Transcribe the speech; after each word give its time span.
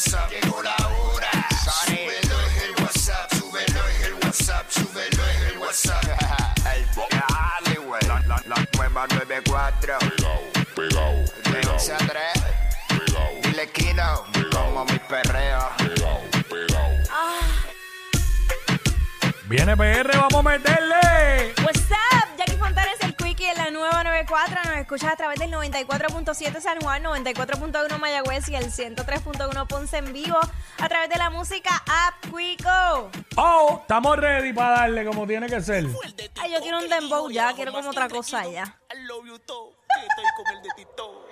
WhatsApp. 0.00 0.30
Llegó. 0.30 0.62
Súbelo 1.84 2.40
es 2.46 2.62
el 2.62 2.70
WhatsApp. 2.82 3.34
Súbelo 3.34 3.88
es 3.88 4.00
el 4.06 4.14
WhatsApp. 4.14 4.70
Súbelo 4.70 5.26
es 5.28 5.52
el 5.52 5.58
WhatsApp. 5.58 6.04
el 6.64 6.86
dale. 7.10 8.08
La, 8.08 8.22
la, 8.26 8.42
la 8.46 8.66
nueva 8.76 9.06
94. 9.08 9.98
Pegao, 9.98 10.40
pegao. 10.74 11.14
De 11.52 11.68
11 11.68 11.92
a 11.92 11.98
3. 11.98 12.08
Como 14.50 14.84
mi 14.86 14.98
perreo. 15.00 15.68
Pegao, 15.76 16.20
pegao. 16.48 16.90
Viene 19.48 19.76
PR, 19.76 20.16
vamos 20.16 20.34
a 20.34 20.42
meterle. 20.42 21.09
Escuchas 24.90 25.12
a 25.12 25.16
través 25.16 25.38
del 25.38 25.52
94.7 25.52 26.60
San 26.60 26.80
Juan, 26.80 27.04
94.1 27.04 27.96
Mayagüez 28.00 28.48
y 28.48 28.56
el 28.56 28.72
103.1 28.72 29.66
Ponce 29.68 29.98
en 29.98 30.12
vivo 30.12 30.36
a 30.78 30.88
través 30.88 31.08
de 31.08 31.16
la 31.16 31.30
música 31.30 31.70
App 31.86 32.14
Quico. 32.24 33.08
Oh, 33.36 33.78
estamos 33.82 34.16
ready 34.16 34.52
para 34.52 34.80
darle 34.80 35.04
como 35.04 35.28
tiene 35.28 35.46
que 35.46 35.60
ser. 35.60 35.86
Ay, 36.40 36.52
yo 36.52 36.60
quiero 36.60 36.80
un 36.80 36.88
dembow 36.88 37.30
ya, 37.30 37.52
quiero 37.52 37.70
como 37.70 37.90
otra 37.90 38.08
cosa 38.08 38.44
ya. 38.48 38.80
Estoy 38.90 40.26
con 40.36 40.56
el 40.56 40.62
de 40.62 40.68
Tito. 40.74 41.24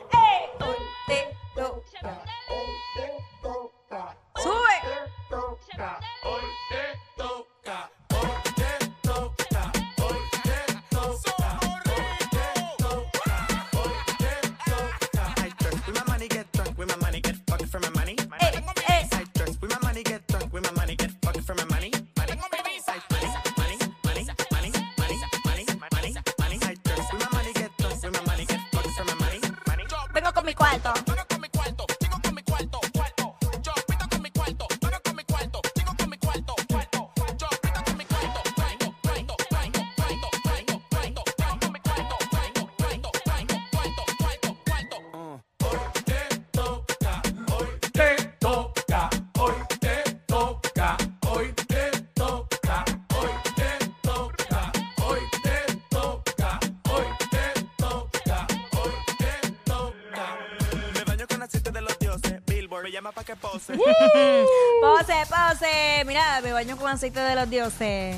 Sube. 4.37 4.79
I 30.71 30.77
的 30.81 31.08
llama 62.99 63.13
pa' 63.13 63.23
que 63.23 63.37
pose. 63.37 63.75
Pose, 64.83 65.15
pose. 65.29 66.05
Mira, 66.05 66.41
me 66.43 66.53
baño 66.53 66.77
con 66.77 66.89
aceite 66.91 67.21
de 67.21 67.35
los 67.37 67.49
dioses. 67.49 68.17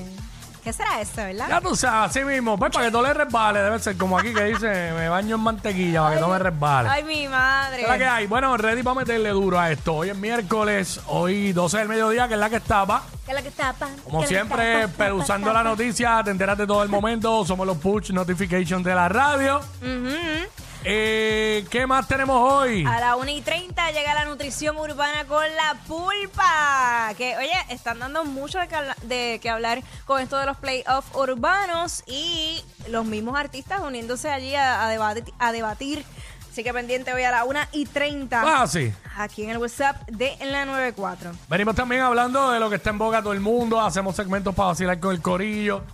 ¿Qué 0.64 0.73
será 0.75 1.00
eso, 1.00 1.17
verdad? 1.17 1.47
Ya 1.48 1.61
tú 1.61 1.75
sabes, 1.75 2.11
así 2.11 2.23
mismo, 2.23 2.58
pues 2.58 2.70
para 2.70 2.85
que 2.86 2.90
no 2.90 3.01
le 3.01 3.14
resbale, 3.14 3.61
debe 3.61 3.79
ser 3.79 3.96
como 3.96 4.19
aquí 4.19 4.35
que 4.35 4.45
dice, 4.45 4.92
me 4.92 5.08
baño 5.08 5.36
en 5.36 5.40
mantequilla 5.42 6.02
para 6.02 6.14
que 6.17 6.20
no 6.20 6.29
me 6.29 6.39
resbale. 6.39 6.89
Ay, 6.90 7.02
mi 7.05 7.29
madre. 7.29 7.86
¿Qué 7.90 7.98
que 7.98 8.05
hay? 8.07 8.27
Bueno, 8.27 8.55
ready 8.58 8.83
para 8.83 8.96
meterle 8.96 9.30
duro 9.30 9.58
a 9.58 9.70
esto. 9.70 9.95
Hoy 9.96 10.11
es 10.11 10.17
miércoles, 10.17 11.01
hoy 11.07 11.52
12 11.55 11.79
del 11.79 11.89
mediodía, 11.89 12.29
que 12.29 12.35
es 12.35 12.40
la 12.40 12.51
que 12.51 12.57
estaba. 12.57 13.02
¿Qué 13.24 13.30
es 13.33 13.35
la 13.35 13.42
que 13.42 13.51
tapa? 13.51 13.89
Como 14.05 14.19
¿Qué 14.20 14.24
es 14.27 14.33
la 14.33 14.39
que 14.42 14.46
siempre, 14.48 14.80
tapa? 14.83 14.92
perusando 14.98 15.46
Tapa, 15.46 15.63
la 15.63 15.70
noticia, 15.70 16.20
te 16.24 16.30
enteras 16.30 16.58
de 16.58 16.67
todo 16.67 16.83
el 16.83 16.90
momento. 16.90 17.45
Somos 17.46 17.67
los 17.67 17.79
push 17.79 18.11
notifications 18.13 18.85
de 18.85 18.95
la 18.95 19.08
radio. 19.08 19.61
Ujú. 19.80 20.46
Eh, 20.85 21.67
¿Qué 21.70 21.86
más 21.86 22.08
tenemos 22.08 22.36
hoy? 22.41 22.86
A 22.86 23.01
la 23.01 23.17
1 23.17 23.30
y 23.30 23.41
30 23.42 23.91
llega 23.92 24.14
la 24.14 24.24
nutrición 24.24 24.77
urbana 24.79 25.27
con 25.27 25.45
la 25.55 25.74
pulpa. 25.86 27.13
Que, 27.18 27.36
oye, 27.36 27.52
están 27.68 27.98
dando 27.98 28.24
mucho 28.24 28.58
de 28.58 28.68
que, 28.68 28.77
de 29.07 29.39
que 29.42 29.51
hablar 29.51 29.83
con 30.07 30.20
esto 30.23 30.39
de 30.39 30.46
los 30.46 30.57
playoffs 30.57 31.14
urbanos 31.14 32.02
y 32.07 32.64
los 32.89 33.05
mismos 33.05 33.39
artistas 33.39 33.80
uniéndose 33.83 34.30
allí 34.30 34.55
a, 34.55 34.85
a 34.85 34.89
debatir, 34.89 35.24
a 35.39 35.52
debatir. 35.52 36.05
Así 36.51 36.64
que 36.64 36.73
pendiente 36.73 37.13
hoy 37.13 37.23
a 37.23 37.30
la 37.30 37.45
1 37.45 37.61
y 37.73 37.85
30 37.86 38.42
Ah, 38.45 38.67
sí. 38.67 38.92
aquí 39.17 39.45
en 39.45 39.51
el 39.51 39.58
WhatsApp 39.58 39.96
de 40.08 40.33
en 40.40 40.51
la 40.51 40.64
94. 40.64 41.30
Venimos 41.48 41.77
también 41.77 42.01
hablando 42.02 42.51
de 42.51 42.58
lo 42.58 42.69
que 42.70 42.77
está 42.77 42.90
en 42.90 42.98
boca 42.98 43.20
todo 43.23 43.35
el 43.35 43.40
mundo. 43.40 43.80
Hacemos 43.80 44.17
segmentos 44.17 44.55
para 44.55 44.69
vacilar 44.70 44.98
con 44.98 45.14
el 45.14 45.23
corillo. 45.23 45.85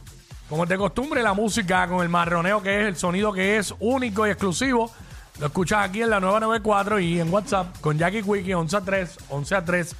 Como 0.49 0.63
es 0.65 0.69
de 0.69 0.79
costumbre, 0.79 1.23
la 1.23 1.35
música 1.35 1.89
con 1.89 2.03
el 2.03 2.09
marroneo 2.09 2.63
que 2.63 2.83
es, 2.83 2.87
el 2.87 2.97
sonido 2.97 3.33
que 3.33 3.57
es 3.57 3.75
único 3.81 4.27
y 4.27 4.31
exclusivo. 4.31 4.91
Lo 5.41 5.47
escuchas 5.47 5.89
aquí 5.89 6.03
en 6.03 6.11
la 6.11 6.21
nueva 6.21 6.41
94 6.41 7.01
y 7.01 7.21
en 7.21 7.33
WhatsApp 7.33 7.79
con 7.81 7.99
Jackie 7.99 8.23
Quickie 8.23 8.55
11 8.55 8.77
a 8.77 8.81
3, 8.81 9.19
11 9.29 9.55
a 9.57 9.65
3, 9.65 9.97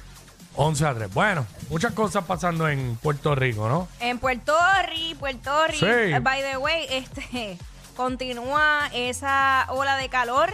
11 0.55 0.85
a 0.87 0.93
3. 0.95 1.13
Bueno, 1.13 1.45
muchas 1.69 1.91
cosas 1.93 2.23
pasando 2.25 2.67
en 2.69 2.95
Puerto 2.95 3.35
Rico, 3.35 3.67
¿no? 3.67 3.87
En 3.99 4.19
Puerto 4.19 4.55
Rico, 4.89 5.19
Puerto 5.19 5.67
Rico, 5.67 5.79
Sí. 5.85 5.85
eh, 6.13 6.19
by 6.21 6.41
the 6.41 6.57
way, 6.57 6.87
este 6.89 7.57
continúa 7.97 8.89
esa 8.93 9.65
ola 9.69 9.97
de 9.97 10.07
calor 10.09 10.51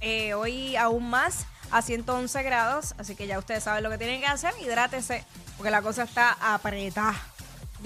eh, 0.00 0.34
hoy 0.34 0.76
aún 0.76 1.08
más 1.08 1.46
a 1.70 1.82
111 1.82 2.42
grados, 2.42 2.94
así 2.98 3.14
que 3.16 3.26
ya 3.26 3.38
ustedes 3.38 3.62
saben 3.64 3.82
lo 3.84 3.90
que 3.90 3.98
tienen 3.98 4.20
que 4.20 4.26
hacer, 4.26 4.52
hidrátese, 4.62 5.24
porque 5.56 5.70
la 5.70 5.82
cosa 5.82 6.02
está 6.02 6.36
apretada. 6.40 7.14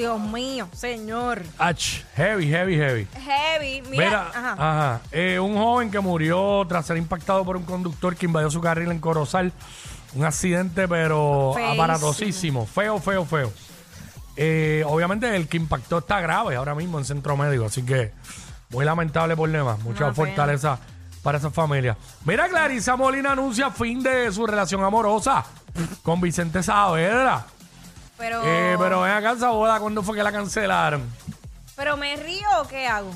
Dios 0.00 0.18
mío, 0.18 0.66
señor. 0.72 1.42
Ach, 1.58 1.78
heavy, 2.16 2.48
heavy, 2.48 2.74
heavy. 2.76 3.06
Heavy, 3.22 3.82
mira, 3.82 4.04
Mira, 4.06 4.28
ajá. 4.34 4.52
ajá. 4.52 5.00
Eh, 5.12 5.38
un 5.38 5.58
joven 5.58 5.90
que 5.90 6.00
murió 6.00 6.64
tras 6.66 6.86
ser 6.86 6.96
impactado 6.96 7.44
por 7.44 7.58
un 7.58 7.64
conductor 7.64 8.16
que 8.16 8.24
invadió 8.24 8.50
su 8.50 8.62
carril 8.62 8.90
en 8.90 8.98
Corozal. 8.98 9.52
Un 10.14 10.24
accidente, 10.24 10.88
pero 10.88 11.52
Feísimo. 11.54 11.82
aparatosísimo. 11.82 12.66
Feo, 12.66 12.98
feo, 12.98 13.26
feo. 13.26 13.52
Eh, 14.36 14.82
obviamente 14.86 15.36
el 15.36 15.48
que 15.48 15.58
impactó 15.58 15.98
está 15.98 16.18
grave 16.22 16.56
ahora 16.56 16.74
mismo 16.74 16.98
en 16.98 17.04
centro 17.04 17.36
médico, 17.36 17.66
así 17.66 17.82
que 17.82 18.12
muy 18.70 18.86
lamentable 18.86 19.36
problema. 19.36 19.76
Mucha 19.84 19.98
pena. 20.06 20.14
fortaleza 20.14 20.78
para 21.22 21.36
esa 21.36 21.50
familia. 21.50 21.94
Mira, 22.24 22.48
Clarisa 22.48 22.96
Molina 22.96 23.32
anuncia 23.32 23.70
fin 23.70 24.02
de 24.02 24.32
su 24.32 24.46
relación 24.46 24.82
amorosa 24.82 25.44
con 26.02 26.22
Vicente 26.22 26.62
Saavedra. 26.62 27.44
Pero, 28.20 28.40
Eh, 28.44 28.76
pero 28.78 29.00
ven 29.00 29.10
acá 29.12 29.32
esa 29.32 29.48
boda, 29.48 29.80
¿cuándo 29.80 30.02
fue 30.04 30.14
que 30.16 30.22
la 30.22 30.30
cancelaron? 30.30 31.02
pero 31.74 31.96
me 31.96 32.14
río 32.14 32.46
o 32.62 32.68
qué 32.68 32.86
hago? 32.86 33.10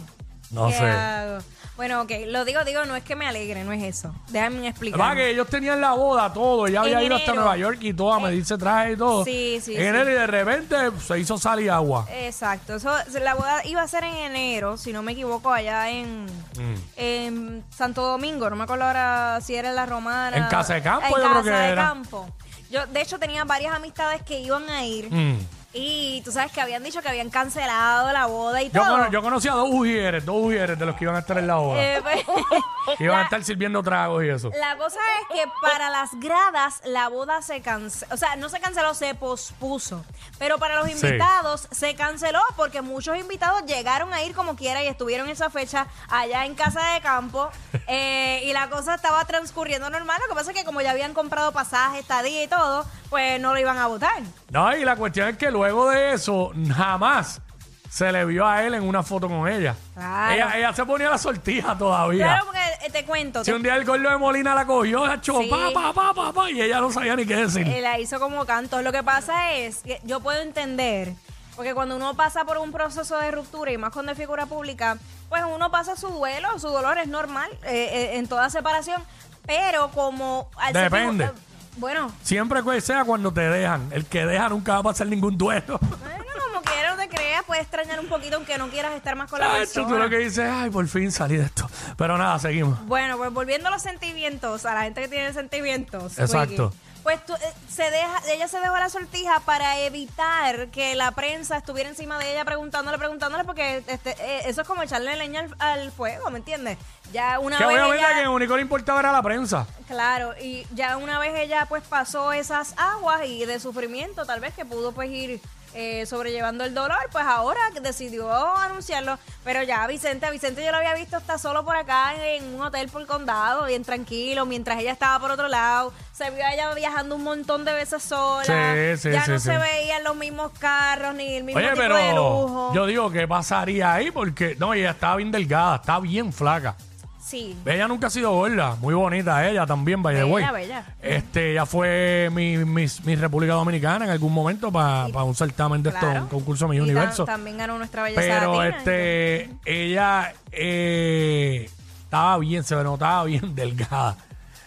No 0.50 0.68
¿Qué 0.68 0.72
sé. 0.74 0.90
hago? 0.90 1.38
Bueno, 1.76 2.02
ok, 2.02 2.10
lo 2.28 2.44
digo, 2.44 2.62
digo, 2.64 2.84
no 2.84 2.94
es 2.94 3.02
que 3.02 3.16
me 3.16 3.26
alegre, 3.26 3.64
no 3.64 3.72
es 3.72 3.82
eso. 3.82 4.14
Déjame 4.28 4.68
explicar. 4.68 5.00
Va 5.00 5.14
que 5.16 5.30
ellos 5.30 5.48
tenían 5.48 5.80
la 5.80 5.90
boda, 5.92 6.32
todo. 6.32 6.68
Ella 6.68 6.82
había 6.82 7.00
En 7.00 7.06
ido 7.06 7.16
hasta 7.16 7.32
enero. 7.32 7.42
Nueva 7.42 7.56
York 7.56 7.78
y 7.80 7.92
todo 7.92 8.12
a 8.12 8.20
medirse 8.20 8.56
traje 8.56 8.92
y 8.92 8.96
todo. 8.96 9.24
Sí, 9.24 9.58
sí, 9.60 9.72
En 9.74 9.80
sí. 9.80 9.84
enero 9.88 10.08
y 10.08 10.14
de 10.14 10.26
repente 10.28 10.76
se 11.04 11.18
hizo 11.18 11.36
sal 11.36 11.60
y 11.60 11.68
agua. 11.68 12.06
Exacto, 12.12 12.76
eso, 12.76 12.94
la 13.20 13.34
boda 13.34 13.66
iba 13.66 13.82
a 13.82 13.88
ser 13.88 14.04
en 14.04 14.14
enero, 14.14 14.76
si 14.76 14.92
no 14.92 15.02
me 15.02 15.12
equivoco, 15.12 15.52
allá 15.52 15.90
en, 15.90 16.26
Mm. 16.26 16.74
en 16.96 17.64
Santo 17.76 18.02
Domingo, 18.02 18.48
no 18.48 18.54
me 18.54 18.62
acuerdo 18.64 18.84
ahora 18.84 19.40
si 19.42 19.56
era 19.56 19.70
en 19.70 19.74
la 19.74 19.84
Romana. 19.86 20.36
En 20.36 20.44
Casa 20.46 20.74
de 20.74 20.82
Campo, 20.82 21.06
En 21.06 21.10
yo 21.10 21.16
creo 21.18 21.32
Casa 21.32 21.42
que 21.42 21.50
de 21.50 21.68
era. 21.70 21.82
Campo. 21.88 22.28
Yo, 22.70 22.86
de 22.86 23.00
hecho, 23.02 23.18
tenía 23.18 23.44
varias 23.44 23.74
amistades 23.74 24.22
que 24.22 24.40
iban 24.40 24.68
a 24.70 24.84
ir 24.84 25.10
Mm. 25.12 25.38
Y 25.74 26.22
tú 26.24 26.30
sabes 26.32 26.52
que 26.52 26.60
habían 26.60 26.82
dicho 26.84 27.02
que 27.02 27.08
habían 27.08 27.30
cancelado 27.30 28.12
la 28.12 28.26
boda 28.26 28.62
y 28.62 28.70
Yo, 28.70 28.80
todo. 28.80 28.92
cono- 28.92 29.10
yo 29.10 29.22
conocí 29.22 29.48
a 29.48 29.52
dos 29.52 29.68
ujieres, 29.70 30.24
dos 30.24 30.36
ujieres 30.38 30.78
de 30.78 30.86
los 30.86 30.94
que 30.96 31.04
iban 31.04 31.16
a 31.16 31.18
estar 31.18 31.36
en 31.36 31.46
la 31.48 31.56
boda. 31.56 31.82
Eh, 31.82 32.00
pues, 32.02 32.24
que 32.98 33.04
iban 33.04 33.18
a 33.18 33.22
estar 33.24 33.42
sirviendo 33.44 33.82
tragos 33.82 34.22
y 34.24 34.28
eso. 34.28 34.50
La 34.58 34.76
cosa 34.78 35.00
es 35.20 35.36
que 35.36 35.50
para 35.62 35.90
las 35.90 36.10
gradas 36.20 36.80
la 36.84 37.08
boda 37.08 37.42
se 37.42 37.60
canceló, 37.60 38.14
o 38.14 38.16
sea, 38.16 38.36
no 38.36 38.48
se 38.48 38.60
canceló, 38.60 38.94
se 38.94 39.14
pospuso. 39.14 40.04
Pero 40.38 40.58
para 40.58 40.76
los 40.76 40.86
Sí. 40.86 40.92
invitados 40.92 41.68
se 41.72 41.94
canceló 41.96 42.40
porque 42.56 42.80
muchos 42.80 43.16
invitados 43.18 43.62
llegaron 43.66 44.12
a 44.12 44.22
ir 44.22 44.34
como 44.34 44.54
quiera 44.56 44.82
y 44.82 44.86
estuvieron 44.86 45.28
esa 45.28 45.50
fecha 45.50 45.86
allá 46.08 46.44
en 46.46 46.54
casa 46.54 46.80
de 46.94 47.00
campo 47.00 47.50
eh, 47.88 48.42
y 48.44 48.52
la 48.52 48.70
cosa 48.70 48.94
estaba 48.94 49.24
transcurriendo 49.24 49.90
normal. 49.90 50.20
Lo 50.22 50.28
que 50.28 50.34
pasa 50.38 50.52
es 50.52 50.56
que 50.56 50.64
como 50.64 50.80
ya 50.82 50.92
habían 50.92 51.14
comprado 51.14 51.50
pasajes, 51.52 52.00
estadía 52.00 52.44
y 52.44 52.48
todo, 52.48 52.84
pues 53.14 53.40
no 53.40 53.52
lo 53.52 53.60
iban 53.60 53.78
a 53.78 53.86
votar. 53.86 54.20
No, 54.50 54.76
y 54.76 54.84
la 54.84 54.96
cuestión 54.96 55.28
es 55.28 55.36
que 55.36 55.48
luego 55.48 55.88
de 55.88 56.14
eso, 56.14 56.50
jamás 56.76 57.40
se 57.88 58.10
le 58.10 58.24
vio 58.24 58.44
a 58.44 58.64
él 58.64 58.74
en 58.74 58.82
una 58.82 59.04
foto 59.04 59.28
con 59.28 59.46
ella. 59.46 59.76
Claro. 59.94 60.32
Ella, 60.34 60.58
ella 60.58 60.72
se 60.74 60.84
ponía 60.84 61.08
la 61.10 61.16
sortija 61.18 61.78
todavía. 61.78 62.24
Claro, 62.26 62.46
porque 62.46 62.60
eh, 62.86 62.90
te 62.90 63.04
cuento, 63.04 63.44
Si 63.44 63.52
te- 63.52 63.56
un 63.56 63.62
día 63.62 63.76
el 63.76 63.84
gordo 63.84 64.10
de 64.10 64.16
Molina 64.16 64.52
la 64.52 64.66
cogió, 64.66 65.06
la 65.06 65.20
Sí. 65.22 65.30
pa, 65.48 65.70
pa, 65.72 65.92
pa, 65.92 66.12
pa, 66.12 66.32
pa, 66.32 66.50
y 66.50 66.60
ella 66.60 66.80
no 66.80 66.90
sabía 66.90 67.14
ni 67.14 67.24
qué 67.24 67.36
decir. 67.36 67.68
Eh, 67.68 67.80
la 67.80 68.00
hizo 68.00 68.18
como 68.18 68.44
cantos. 68.46 68.82
Lo 68.82 68.90
que 68.90 69.04
pasa 69.04 69.52
es 69.52 69.76
que 69.84 70.00
yo 70.02 70.18
puedo 70.18 70.40
entender, 70.42 71.12
porque 71.54 71.72
cuando 71.72 71.94
uno 71.94 72.14
pasa 72.14 72.44
por 72.44 72.58
un 72.58 72.72
proceso 72.72 73.16
de 73.18 73.30
ruptura 73.30 73.70
y 73.70 73.78
más 73.78 73.92
cuando 73.92 74.10
es 74.10 74.18
figura 74.18 74.46
pública, 74.46 74.98
pues 75.28 75.42
uno 75.54 75.70
pasa 75.70 75.94
su 75.94 76.08
duelo, 76.08 76.48
su 76.58 76.70
dolor 76.70 76.98
es 76.98 77.06
normal 77.06 77.48
eh, 77.62 77.90
eh, 77.92 78.16
en 78.18 78.26
toda 78.26 78.50
separación, 78.50 79.00
pero 79.46 79.92
como... 79.92 80.50
al 80.56 80.72
Depende. 80.72 81.30
Bueno, 81.76 82.12
Siempre 82.22 82.62
que 82.62 82.80
sea 82.80 83.04
cuando 83.04 83.32
te 83.32 83.40
dejan. 83.40 83.88
El 83.92 84.06
que 84.06 84.24
deja 84.26 84.48
nunca 84.48 84.74
va 84.74 84.78
a 84.78 84.82
pasar 84.82 85.06
ningún 85.06 85.36
duelo. 85.36 85.78
bueno, 85.80 86.24
como 86.46 86.62
quiera, 86.62 86.94
no 86.94 86.96
te 86.96 87.08
creas, 87.08 87.42
pues 87.46 87.46
puede 87.46 87.60
extrañar 87.62 88.00
un 88.00 88.06
poquito 88.06 88.36
aunque 88.36 88.58
no 88.58 88.68
quieras 88.68 88.94
estar 88.94 89.16
más 89.16 89.30
con 89.30 89.40
la 89.40 89.50
persona. 89.52 89.88
tú 89.88 89.96
lo 89.96 90.08
que 90.08 90.18
dices, 90.18 90.48
ay, 90.50 90.70
por 90.70 90.86
fin 90.88 91.10
salí 91.10 91.36
de 91.36 91.44
esto. 91.44 91.68
Pero 91.96 92.16
nada, 92.18 92.38
seguimos. 92.38 92.84
Bueno, 92.86 93.16
pues 93.16 93.32
volviendo 93.32 93.68
a 93.68 93.70
los 93.70 93.82
sentimientos, 93.82 94.64
a 94.66 94.74
la 94.74 94.82
gente 94.82 95.02
que 95.02 95.08
tiene 95.08 95.32
sentimientos. 95.32 96.18
Exacto. 96.18 96.70
Quickie, 96.70 96.93
Pues 97.04 97.24
tú, 97.26 97.34
eh, 97.34 97.38
se 97.70 97.90
deja, 97.90 98.20
ella 98.32 98.48
se 98.48 98.58
dejó 98.60 98.76
la 98.78 98.88
sortija 98.88 99.38
para 99.40 99.78
evitar 99.80 100.68
que 100.68 100.94
la 100.96 101.10
prensa 101.12 101.58
estuviera 101.58 101.88
encima 101.90 102.18
de 102.18 102.32
ella 102.32 102.44
preguntándole, 102.46 102.96
preguntándole, 102.98 103.44
porque 103.44 103.84
este, 103.86 104.12
eh, 104.18 104.42
eso 104.46 104.62
es 104.62 104.66
como 104.66 104.82
echarle 104.82 105.14
leña 105.16 105.40
al, 105.40 105.54
al 105.58 105.92
fuego, 105.92 106.30
¿me 106.30 106.38
entiendes? 106.38 106.78
Ya 107.12 107.38
una 107.38 107.58
Que 107.58 107.66
vez 107.66 107.74
obviamente 107.76 107.98
ella- 108.06 108.14
que 108.16 108.22
lo 108.24 108.32
único 108.32 108.54
que 108.54 108.56
le 108.56 108.62
importaba 108.62 109.00
era 109.00 109.12
la 109.12 109.22
prensa. 109.22 109.66
Claro, 109.86 110.34
y 110.40 110.66
ya 110.74 110.96
una 110.96 111.18
vez 111.18 111.34
ella 111.38 111.66
pues 111.68 111.82
pasó 111.84 112.32
esas 112.32 112.72
aguas 112.78 113.26
y 113.26 113.44
de 113.44 113.60
sufrimiento, 113.60 114.24
tal 114.24 114.40
vez 114.40 114.54
que 114.54 114.64
pudo 114.64 114.92
pues 114.92 115.10
ir 115.10 115.40
eh, 115.74 116.06
sobrellevando 116.06 116.64
el 116.64 116.72
dolor, 116.74 116.98
pues 117.12 117.24
ahora 117.24 117.60
decidió 117.82 118.32
anunciarlo. 118.32 119.18
Pero 119.44 119.62
ya 119.62 119.86
Vicente, 119.86 120.24
a 120.26 120.30
Vicente 120.30 120.64
yo 120.64 120.70
lo 120.70 120.78
había 120.78 120.94
visto 120.94 121.16
hasta 121.16 121.36
solo 121.36 121.64
por 121.64 121.76
acá 121.76 122.14
en 122.24 122.54
un 122.54 122.62
hotel 122.62 122.88
por 122.88 123.02
el 123.02 123.06
condado, 123.06 123.66
bien 123.66 123.84
tranquilo, 123.84 124.46
mientras 124.46 124.78
ella 124.80 124.92
estaba 124.92 125.18
por 125.18 125.30
otro 125.32 125.48
lado. 125.48 125.92
Se 126.12 126.30
vio 126.30 126.44
a 126.44 126.54
ella 126.54 126.72
viajando 126.74 127.16
un 127.16 127.24
montón 127.24 127.64
de 127.64 127.72
veces 127.72 128.02
sola. 128.02 128.44
Sí, 128.44 128.96
sí, 129.02 129.10
ya 129.10 129.24
sí, 129.24 129.32
no 129.32 129.38
se 129.38 129.58
veían 129.58 130.04
los 130.04 130.16
mismos 130.16 130.52
carros 130.58 131.14
ni 131.14 131.36
el 131.36 131.44
mismo 131.44 131.58
Oye, 131.58 131.70
tipo 131.70 131.80
pero 131.80 131.96
de 131.96 132.12
lujo. 132.12 132.72
yo 132.74 132.86
digo, 132.86 133.10
¿qué 133.10 133.26
pasaría 133.26 133.92
ahí? 133.94 134.10
Porque, 134.10 134.56
no, 134.58 134.74
ella 134.74 134.90
estaba 134.92 135.16
bien 135.16 135.32
delgada, 135.32 135.76
está 135.76 135.98
bien 135.98 136.32
flaca. 136.32 136.76
Sí. 137.24 137.56
Ella 137.64 137.88
nunca 137.88 138.08
ha 138.08 138.10
sido 138.10 138.32
gorda, 138.32 138.76
muy 138.76 138.92
bonita 138.92 139.48
ella 139.48 139.64
también, 139.64 140.02
by 140.02 140.14
the 140.14 140.22
Bella, 140.24 140.32
way. 140.34 140.44
bella. 140.52 140.84
Este, 141.00 141.52
ella 141.52 141.64
fue 141.64 142.28
mi, 142.30 142.58
mi, 142.58 142.84
mi 143.04 143.16
República 143.16 143.54
Dominicana 143.54 144.04
en 144.04 144.10
algún 144.10 144.32
momento 144.34 144.70
para 144.70 145.06
un 145.24 145.34
certamen 145.34 145.82
de 145.82 145.88
esto, 145.88 146.00
Claro. 146.00 146.22
un 146.24 146.28
concurso 146.28 146.68
Mi 146.68 146.76
Y 146.76 146.80
ta- 146.80 146.84
Universo. 146.84 147.24
también 147.24 147.56
ganó 147.56 147.78
nuestra 147.78 148.02
belleza 148.02 148.20
Pero 148.20 148.62
latina. 148.62 148.76
este, 148.76 149.50
ella 149.64 150.34
eh, 150.52 151.70
estaba 152.04 152.38
bien, 152.38 152.62
se 152.62 152.74
notaba 152.76 153.24
bien 153.24 153.54
delgada. 153.54 154.16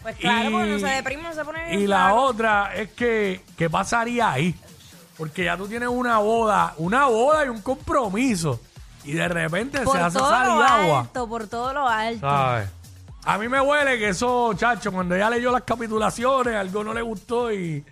Pues 0.02 0.16
claro, 0.16 0.52
porque 0.52 0.68
no 0.72 0.80
se 0.80 0.88
deprime, 0.88 1.24
no 1.24 1.34
se 1.34 1.44
pone 1.46 1.66
bien 1.68 1.82
Y 1.82 1.88
la 1.88 2.06
flaco. 2.06 2.22
otra 2.24 2.72
es 2.76 2.90
que, 2.92 3.42
¿qué 3.58 3.70
pasaría 3.70 4.32
ahí? 4.32 4.56
Porque 5.18 5.44
ya 5.46 5.58
tú 5.58 5.68
tienes 5.68 5.90
una 5.90 6.18
boda, 6.20 6.74
una 6.78 7.06
boda 7.08 7.46
y 7.46 7.50
un 7.50 7.62
compromiso. 7.62 8.60
Y 9.08 9.14
de 9.14 9.28
repente 9.28 9.82
por 9.82 9.96
se 9.98 10.02
hace 10.04 10.18
todo 10.20 10.30
salir 10.30 10.54
lo 10.54 10.62
agua. 10.64 11.00
alto, 11.02 11.28
por 11.28 11.48
todo 11.48 11.74
lo 11.74 11.88
alto. 11.88 12.28
¿Sabes? 12.30 12.70
A 13.26 13.38
mí 13.38 13.48
me 13.50 13.60
huele 13.60 13.98
que 13.98 14.10
eso, 14.10 14.54
chacho, 14.56 14.92
cuando 14.92 15.16
ella 15.16 15.30
leyó 15.30 15.52
las 15.52 15.64
capitulaciones, 15.64 16.56
algo 16.56 16.84
no 16.84 16.94
le 16.94 17.02
gustó 17.02 17.52
y. 17.52 17.84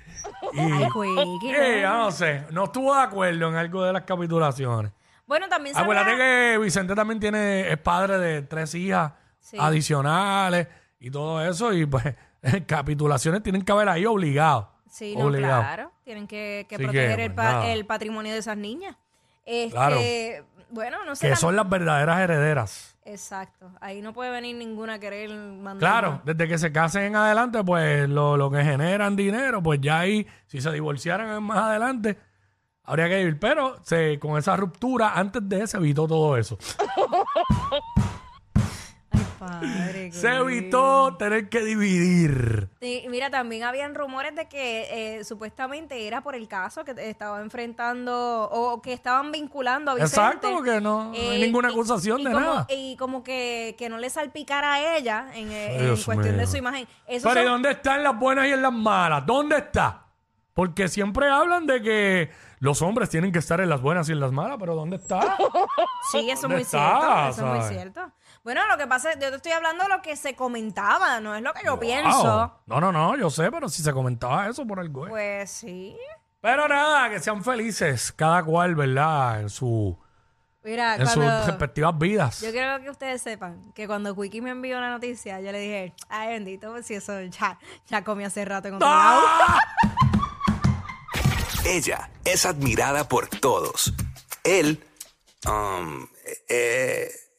y 0.54 0.60
Ay, 0.60 0.88
Quickie, 1.42 1.54
Eh, 1.56 1.82
no. 1.84 2.12
sé, 2.12 2.44
no 2.52 2.66
estuvo 2.66 2.96
de 2.96 3.02
acuerdo 3.02 3.50
en 3.50 3.56
algo 3.56 3.84
de 3.84 3.94
las 3.94 4.04
capitulaciones. 4.04 4.92
Bueno, 5.28 5.48
también 5.50 5.76
se 5.76 5.82
Acuérdate 5.82 6.16
que 6.16 6.58
Vicente 6.62 6.94
también 6.96 7.20
tiene, 7.20 7.72
es 7.72 7.78
padre 7.80 8.18
de 8.20 8.42
tres 8.44 8.74
hijas 8.76 9.12
Sí. 9.40 9.58
adicionales 9.60 10.68
y 11.00 11.10
todo 11.12 11.44
eso, 11.46 11.74
y 11.74 11.86
pues 11.86 12.04
capitulaciones 12.68 13.42
tienen 13.44 13.62
que 13.64 13.72
haber 13.72 13.90
ahí 13.90 14.06
obligado. 14.06 14.72
Sí, 14.90 15.16
no, 15.18 15.26
obligado. 15.26 15.62
claro. 15.62 15.92
Tienen 16.04 16.28
que, 16.28 16.66
proteger 16.70 17.16
que, 17.18 17.26
el, 17.26 17.34
pues, 17.34 17.46
pa- 17.48 17.52
nada. 17.54 17.68
el 17.68 17.86
patrimonio 17.86 18.32
de 18.32 18.40
esas 18.40 18.56
niñas. 18.58 18.96
Este, 19.46 19.72
Claro. 19.72 19.98
Bueno, 20.76 20.98
no 21.06 21.16
sé. 21.16 21.26
Que 21.28 21.30
la- 21.32 21.36
son 21.38 21.56
las 21.56 21.68
verdaderas 21.70 22.20
herederas. 22.20 22.98
Exacto. 23.06 23.72
Ahí 23.80 24.02
no 24.02 24.12
puede 24.14 24.30
venir 24.30 24.56
ninguna 24.58 24.96
a 24.96 25.00
querer 25.00 25.30
mandar. 25.30 25.78
Claro, 25.80 26.22
desde 26.26 26.48
que 26.50 26.58
se 26.58 26.72
casen 26.74 27.04
en 27.04 27.16
adelante, 27.16 27.64
pues 27.64 28.10
lo, 28.10 28.36
lo 28.36 28.52
que 28.52 28.62
generan 28.64 29.16
dinero, 29.16 29.64
pues 29.64 29.80
ya 29.80 30.00
ahí, 30.00 30.28
si 30.48 30.60
se 30.60 30.70
divorciaran 30.72 31.42
más 31.42 31.60
adelante, 31.60 32.18
habría 32.84 33.08
que 33.08 33.18
vivir. 33.20 33.40
Pero 33.40 33.78
se, 33.84 34.20
con 34.20 34.38
esa 34.38 34.58
ruptura, 34.58 35.14
antes 35.18 35.48
de 35.48 35.66
se 35.66 35.78
evitó 35.78 36.08
todo 36.08 36.36
eso. 36.36 36.58
Padre. 39.46 40.12
Se 40.12 40.36
evitó 40.36 41.16
tener 41.18 41.50
que 41.50 41.62
dividir. 41.62 42.70
Sí, 42.80 43.06
mira, 43.10 43.30
también 43.30 43.64
habían 43.64 43.96
rumores 43.96 44.36
de 44.36 44.48
que 44.48 45.18
eh, 45.20 45.24
supuestamente 45.24 46.08
era 46.08 46.22
por 46.22 46.36
el 46.36 46.48
caso 46.48 46.84
que 46.86 46.94
estaba 46.98 47.42
enfrentando 47.42 48.50
o 48.52 48.82
que 48.82 48.94
estaban 48.94 49.32
vinculando 49.32 49.92
a 49.92 49.96
Vicente. 49.96 50.16
Exacto, 50.16 50.50
porque 50.54 50.82
no- 50.82 51.06
no 51.06 51.12
hay 51.14 51.42
ninguna 51.42 51.70
acusación 51.70 52.24
de 52.24 52.32
como, 52.32 52.40
nada. 52.46 52.68
Y 52.70 52.96
como 52.98 53.24
que, 53.24 53.76
que 53.78 53.90
no 53.90 53.98
le 53.98 54.10
salpicara 54.10 54.76
a 54.76 54.98
ella 54.98 55.28
en, 55.34 55.52
eh, 55.52 55.90
en 55.90 56.02
cuestión 56.02 56.38
de 56.38 56.48
su 56.48 56.58
imagen. 56.58 56.88
Eso 57.08 57.28
Pero 57.30 57.42
¿y 57.42 57.46
dónde 57.46 57.72
están 57.72 58.04
las 58.04 58.18
buenas 58.18 58.48
y 58.48 58.52
en 58.52 58.62
las 58.62 58.74
malas? 58.74 59.26
¿Dónde 59.26 59.58
está? 59.58 60.02
Porque 60.54 60.88
siempre 60.88 61.30
hablan 61.30 61.66
de 61.66 61.82
que 61.82 62.30
los 62.60 62.82
hombres 62.82 63.10
tienen 63.10 63.32
que 63.34 63.40
estar 63.40 63.60
en 63.60 63.68
las 63.68 63.82
buenas 63.82 64.08
y 64.08 64.14
en 64.14 64.22
las 64.22 64.32
malas, 64.32 64.56
pero 64.60 64.74
¿dónde 64.74 64.96
está? 64.96 65.38
Sí, 66.12 66.20
eso 66.30 66.34
es 66.34 66.42
¿Dónde 66.44 66.56
muy 66.58 66.62
está? 66.62 66.80
cierto. 66.80 67.30
Eso 67.30 67.48
es 67.48 67.60
muy 67.60 67.76
cierto. 67.76 68.12
Bueno, 68.46 68.62
lo 68.68 68.78
que 68.78 68.86
pasa 68.86 69.12
es, 69.12 69.16
yo 69.20 69.32
te 69.32 69.38
estoy 69.38 69.54
hablando 69.54 69.86
de 69.86 69.90
lo 69.90 70.04
que 70.04 70.16
se 70.16 70.36
comentaba, 70.36 71.20
no 71.20 71.34
es 71.36 71.42
lo 71.42 71.52
que 71.52 71.66
yo 71.66 71.72
Wow. 71.72 71.80
pienso. 71.80 72.62
No, 72.68 72.80
no, 72.80 72.92
no, 72.92 73.18
yo 73.18 73.32
sé, 73.32 73.50
pero 73.52 73.68
si 73.70 73.82
se 73.82 73.92
comentaba 73.92 74.48
eso 74.48 74.68
por 74.68 74.80
algo. 74.80 75.06
es. 75.08 75.10
Pues 75.10 75.50
sí. 75.50 75.98
Pero 76.42 76.68
nada, 76.68 77.10
que 77.10 77.20
sean 77.20 77.44
felices, 77.44 78.12
cada 78.12 78.44
cual, 78.44 78.76
¿verdad? 78.76 79.42
En, 79.42 79.50
su, 79.50 79.98
Mira, 80.64 80.94
en 80.96 81.08
sus 81.08 81.16
cuando... 81.16 81.48
respectivas 81.48 81.98
vidas. 81.98 82.42
Yo 82.42 82.52
quiero 82.52 82.80
que 82.84 82.92
ustedes 82.92 83.20
sepan 83.24 83.74
que 83.74 83.88
cuando 83.88 84.16
Quickie 84.16 84.42
me 84.42 84.52
envió 84.52 84.80
la 84.80 84.92
noticia, 84.92 85.42
yo 85.42 85.52
le 85.52 85.60
dije, 85.60 85.94
ay 86.10 86.28
bendito, 86.34 86.70
pues 86.70 86.86
si 86.86 86.94
eso 86.94 87.20
ya, 87.22 87.58
ya 87.88 88.04
comí 88.04 88.26
hace 88.26 88.46
rato 88.46 88.68
en 88.68 88.76
otro 88.76 88.88
lado. 88.88 89.22
¡Ah! 89.26 89.60
Ella 91.66 92.12
es 92.24 92.46
admirada 92.46 93.08
por 93.10 93.28
todos. 93.28 93.92
Él, 94.44 94.84
um, 95.48 96.06
eh, 96.48 97.10